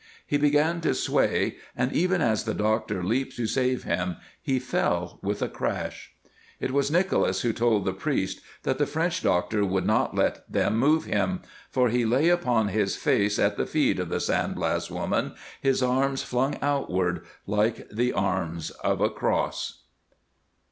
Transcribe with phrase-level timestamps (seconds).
[0.25, 5.19] He began to sway, and even as the doctor leaped to save him he fell
[5.21, 6.15] with a crash.
[6.59, 10.79] It was Nicholas who told the priest that the French doctor would not let them
[10.79, 14.89] move him; for he lay upon his face at the feet of the San Blas
[14.89, 19.83] woman, his arms flung outward like the arms of a cross.